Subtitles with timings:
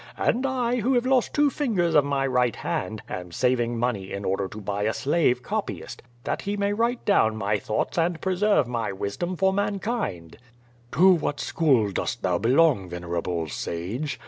[0.17, 4.25] And I, who have lost two fingers of my right hand, am saving money in
[4.25, 8.67] order to buy a slave copyist, that he may write down my thoughts and preserve
[8.67, 10.37] my wisdom for mankind."
[10.93, 14.19] "To what school dost thou belong, venerable sage?"